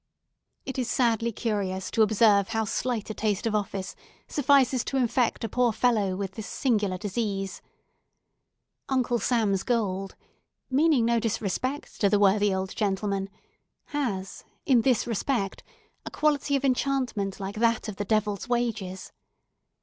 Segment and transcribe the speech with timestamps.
[0.65, 3.95] It is sadly curious to observe how slight a taste of office
[4.27, 7.61] suffices to infect a poor fellow with this singular disease.
[8.89, 15.61] Uncle Sam's gold—meaning no disrespect to the worthy old gentleman—has, in this respect,
[16.03, 19.11] a quality of enchantment like that of the devil's wages.